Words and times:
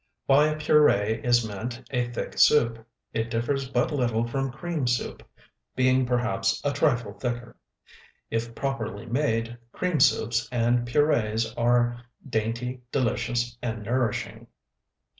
By 0.25 0.45
a 0.47 0.55
puree 0.57 1.21
is 1.23 1.47
meant 1.47 1.83
a 1.91 2.09
thick 2.11 2.39
soup; 2.39 2.87
it 3.13 3.29
differs 3.29 3.69
but 3.69 3.91
little 3.91 4.25
from 4.27 4.51
cream 4.51 4.87
soup, 4.87 5.21
being 5.75 6.07
perhaps 6.07 6.59
a 6.65 6.73
trifle 6.73 7.13
thicker. 7.13 7.55
If 8.31 8.55
properly 8.55 9.05
made, 9.05 9.59
cream 9.71 9.99
soups 9.99 10.49
and 10.51 10.87
purees 10.87 11.53
are 11.53 12.01
dainty, 12.27 12.81
delicious, 12.91 13.55
and 13.61 13.83
nourishing. 13.83 14.47